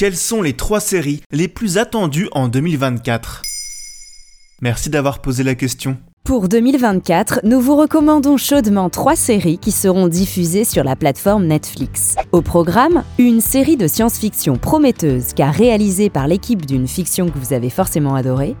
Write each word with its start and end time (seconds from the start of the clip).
Quelles 0.00 0.16
sont 0.16 0.42
les 0.42 0.52
trois 0.52 0.78
séries 0.78 1.22
les 1.32 1.48
plus 1.48 1.76
attendues 1.76 2.28
en 2.30 2.46
2024 2.46 3.42
Merci 4.62 4.90
d'avoir 4.90 5.20
posé 5.20 5.42
la 5.42 5.56
question. 5.56 5.98
Pour 6.22 6.48
2024, 6.48 7.40
nous 7.42 7.60
vous 7.60 7.74
recommandons 7.74 8.36
chaudement 8.36 8.90
trois 8.90 9.16
séries 9.16 9.58
qui 9.58 9.72
seront 9.72 10.06
diffusées 10.06 10.62
sur 10.62 10.84
la 10.84 10.94
plateforme 10.94 11.46
Netflix. 11.46 12.14
Au 12.30 12.42
programme, 12.42 13.02
une 13.18 13.40
série 13.40 13.76
de 13.76 13.88
science-fiction 13.88 14.54
prometteuse 14.56 15.32
car 15.34 15.52
réalisée 15.52 16.10
par 16.10 16.28
l'équipe 16.28 16.64
d'une 16.64 16.86
fiction 16.86 17.28
que 17.28 17.38
vous 17.40 17.52
avez 17.52 17.68
forcément 17.68 18.14
adorée, 18.14 18.54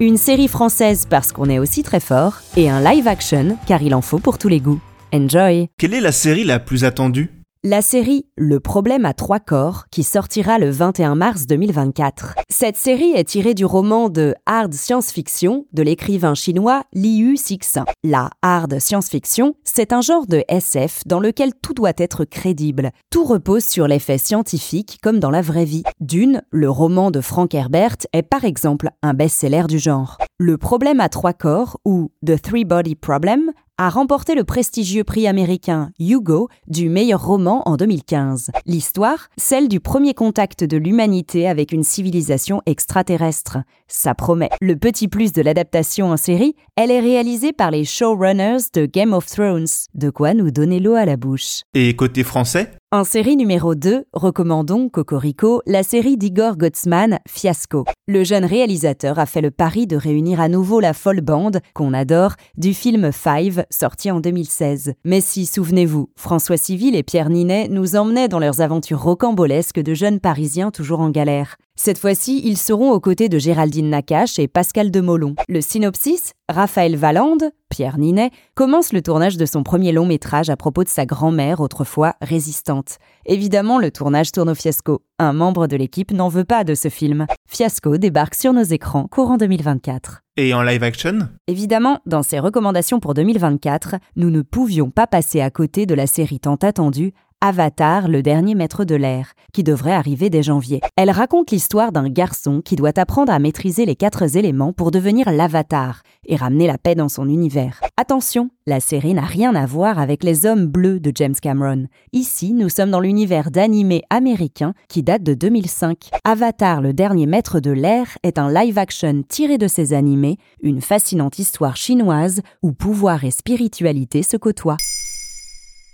une 0.00 0.16
série 0.16 0.48
française 0.48 1.06
parce 1.10 1.32
qu'on 1.32 1.50
est 1.50 1.58
aussi 1.58 1.82
très 1.82 2.00
fort, 2.00 2.38
et 2.56 2.70
un 2.70 2.80
live 2.80 3.08
action 3.08 3.58
car 3.66 3.82
il 3.82 3.94
en 3.94 4.00
faut 4.00 4.20
pour 4.20 4.38
tous 4.38 4.48
les 4.48 4.60
goûts. 4.60 4.80
Enjoy 5.12 5.68
Quelle 5.76 5.92
est 5.92 6.00
la 6.00 6.12
série 6.12 6.44
la 6.44 6.58
plus 6.58 6.84
attendue? 6.84 7.37
La 7.68 7.82
série 7.82 8.24
Le 8.38 8.60
problème 8.60 9.04
à 9.04 9.12
trois 9.12 9.40
corps, 9.40 9.88
qui 9.90 10.02
sortira 10.02 10.58
le 10.58 10.70
21 10.70 11.14
mars 11.16 11.46
2024. 11.46 12.34
Cette 12.48 12.78
série 12.78 13.12
est 13.12 13.24
tirée 13.28 13.52
du 13.52 13.66
roman 13.66 14.08
de 14.08 14.34
hard 14.46 14.72
science-fiction 14.72 15.66
de 15.74 15.82
l'écrivain 15.82 16.34
chinois 16.34 16.84
Liu 16.94 17.36
Cixin. 17.36 17.84
La 18.02 18.30
hard 18.40 18.78
science-fiction, 18.78 19.54
c'est 19.64 19.92
un 19.92 20.00
genre 20.00 20.26
de 20.26 20.44
SF 20.48 21.02
dans 21.04 21.20
lequel 21.20 21.52
tout 21.60 21.74
doit 21.74 21.92
être 21.98 22.24
crédible. 22.24 22.90
Tout 23.10 23.24
repose 23.24 23.64
sur 23.64 23.86
les 23.86 23.98
faits 23.98 24.24
scientifiques 24.24 24.98
comme 25.02 25.18
dans 25.18 25.30
la 25.30 25.42
vraie 25.42 25.66
vie. 25.66 25.82
Dune, 26.00 26.40
le 26.50 26.70
roman 26.70 27.10
de 27.10 27.20
Frank 27.20 27.54
Herbert, 27.54 27.96
est 28.14 28.22
par 28.22 28.46
exemple 28.46 28.88
un 29.02 29.12
best-seller 29.12 29.64
du 29.68 29.78
genre. 29.78 30.16
Le 30.38 30.56
problème 30.56 31.00
à 31.00 31.10
trois 31.10 31.34
corps, 31.34 31.78
ou 31.84 32.12
The 32.24 32.40
Three 32.40 32.64
Body 32.64 32.94
Problem, 32.94 33.52
a 33.80 33.90
remporté 33.90 34.34
le 34.34 34.42
prestigieux 34.42 35.04
prix 35.04 35.28
américain 35.28 35.90
Hugo 36.00 36.48
du 36.66 36.88
meilleur 36.88 37.24
roman 37.24 37.62
en 37.68 37.76
2015. 37.76 38.50
L'histoire, 38.66 39.28
celle 39.36 39.68
du 39.68 39.78
premier 39.78 40.14
contact 40.14 40.64
de 40.64 40.76
l'humanité 40.76 41.48
avec 41.48 41.70
une 41.70 41.84
civilisation 41.84 42.60
extraterrestre. 42.66 43.58
Ça 43.86 44.16
promet. 44.16 44.50
Le 44.60 44.74
petit 44.74 45.06
plus 45.06 45.32
de 45.32 45.42
l'adaptation 45.42 46.10
en 46.10 46.16
série, 46.16 46.56
elle 46.74 46.90
est 46.90 46.98
réalisée 46.98 47.52
par 47.52 47.70
les 47.70 47.84
showrunners 47.84 48.70
de 48.74 48.84
Game 48.86 49.12
of 49.12 49.26
Thrones. 49.26 49.66
De 49.94 50.10
quoi 50.10 50.34
nous 50.34 50.50
donner 50.50 50.80
l'eau 50.80 50.94
à 50.94 51.04
la 51.04 51.16
bouche. 51.16 51.62
Et 51.72 51.94
côté 51.94 52.24
français? 52.24 52.72
En 52.90 53.04
série 53.04 53.36
numéro 53.36 53.74
2, 53.74 54.04
recommandons 54.14 54.88
Cocorico, 54.88 55.60
la 55.66 55.82
série 55.82 56.16
d'Igor 56.16 56.56
Gottsman, 56.56 57.18
Fiasco. 57.28 57.84
Le 58.06 58.24
jeune 58.24 58.46
réalisateur 58.46 59.18
a 59.18 59.26
fait 59.26 59.42
le 59.42 59.50
pari 59.50 59.86
de 59.86 59.94
réunir 59.94 60.40
à 60.40 60.48
nouveau 60.48 60.80
la 60.80 60.94
folle 60.94 61.20
bande, 61.20 61.60
qu'on 61.74 61.92
adore, 61.92 62.32
du 62.56 62.72
film 62.72 63.12
Five, 63.12 63.66
sorti 63.68 64.10
en 64.10 64.20
2016. 64.20 64.94
Mais 65.04 65.20
si, 65.20 65.44
souvenez-vous, 65.44 66.08
François 66.16 66.56
Civil 66.56 66.96
et 66.96 67.02
Pierre 67.02 67.28
Ninet 67.28 67.68
nous 67.68 67.94
emmenaient 67.94 68.28
dans 68.28 68.38
leurs 68.38 68.62
aventures 68.62 69.02
rocambolesques 69.02 69.80
de 69.80 69.92
jeunes 69.92 70.18
Parisiens 70.18 70.70
toujours 70.70 71.00
en 71.00 71.10
galère. 71.10 71.56
Cette 71.76 71.98
fois-ci, 71.98 72.40
ils 72.42 72.56
seront 72.56 72.90
aux 72.90 73.00
côtés 73.00 73.28
de 73.28 73.38
Géraldine 73.38 73.90
Nakache 73.90 74.38
et 74.38 74.48
Pascal 74.48 74.90
Demolon. 74.90 75.34
Le 75.46 75.60
synopsis 75.60 76.32
Raphaël 76.48 76.96
Valande, 76.96 77.50
Pierre 77.78 77.98
Ninet, 77.98 78.32
commence 78.56 78.92
le 78.92 79.02
tournage 79.02 79.36
de 79.36 79.46
son 79.46 79.62
premier 79.62 79.92
long 79.92 80.04
métrage 80.04 80.50
à 80.50 80.56
propos 80.56 80.82
de 80.82 80.88
sa 80.88 81.06
grand-mère, 81.06 81.60
autrefois 81.60 82.16
résistante. 82.20 82.98
Évidemment, 83.24 83.78
le 83.78 83.92
tournage 83.92 84.32
tourne 84.32 84.50
au 84.50 84.56
fiasco. 84.56 85.02
Un 85.20 85.32
membre 85.32 85.68
de 85.68 85.76
l'équipe 85.76 86.10
n'en 86.10 86.26
veut 86.26 86.42
pas 86.42 86.64
de 86.64 86.74
ce 86.74 86.88
film. 86.88 87.28
Fiasco 87.48 87.96
débarque 87.96 88.34
sur 88.34 88.52
nos 88.52 88.64
écrans 88.64 89.06
courant 89.06 89.36
2024. 89.36 90.22
Et 90.36 90.54
en 90.54 90.62
live 90.62 90.82
action? 90.82 91.28
Évidemment, 91.46 92.00
dans 92.04 92.24
ses 92.24 92.40
recommandations 92.40 92.98
pour 92.98 93.14
2024, 93.14 93.94
nous 94.16 94.30
ne 94.30 94.42
pouvions 94.42 94.90
pas 94.90 95.06
passer 95.06 95.40
à 95.40 95.50
côté 95.50 95.86
de 95.86 95.94
la 95.94 96.08
série 96.08 96.40
tant 96.40 96.56
attendue 96.56 97.12
Avatar, 97.40 98.08
le 98.08 98.20
dernier 98.20 98.56
maître 98.56 98.84
de 98.84 98.96
l'air, 98.96 99.34
qui 99.52 99.62
devrait 99.62 99.92
arriver 99.92 100.28
dès 100.28 100.42
janvier. 100.42 100.80
Elle 100.96 101.12
raconte 101.12 101.52
l'histoire 101.52 101.92
d'un 101.92 102.08
garçon 102.08 102.60
qui 102.64 102.74
doit 102.74 102.98
apprendre 102.98 103.32
à 103.32 103.38
maîtriser 103.38 103.86
les 103.86 103.94
quatre 103.94 104.36
éléments 104.36 104.72
pour 104.72 104.90
devenir 104.90 105.30
l'avatar 105.30 106.02
et 106.26 106.34
ramener 106.34 106.66
la 106.66 106.78
paix 106.78 106.96
dans 106.96 107.08
son 107.08 107.28
univers. 107.28 107.80
Attention, 107.96 108.50
la 108.66 108.80
série 108.80 109.14
n'a 109.14 109.22
rien 109.22 109.54
à 109.54 109.66
voir 109.66 110.00
avec 110.00 110.24
les 110.24 110.46
hommes 110.46 110.66
bleus 110.66 110.98
de 110.98 111.12
James 111.14 111.36
Cameron. 111.40 111.86
Ici, 112.12 112.54
nous 112.54 112.68
sommes 112.68 112.90
dans 112.90 112.98
l'univers 112.98 113.52
d'animé 113.52 114.02
américain 114.10 114.74
qui 114.88 115.04
date 115.04 115.22
de 115.22 115.34
2005. 115.34 116.10
Avatar, 116.24 116.82
le 116.82 116.92
dernier 116.92 117.26
maître 117.26 117.60
de 117.60 117.70
l'air, 117.70 118.18
est 118.24 118.38
un 118.38 118.52
live-action 118.52 119.22
tiré 119.28 119.58
de 119.58 119.68
ces 119.68 119.92
animés, 119.92 120.38
une 120.60 120.80
fascinante 120.80 121.38
histoire 121.38 121.76
chinoise 121.76 122.40
où 122.64 122.72
pouvoir 122.72 123.22
et 123.24 123.30
spiritualité 123.30 124.24
se 124.24 124.36
côtoient. 124.36 124.76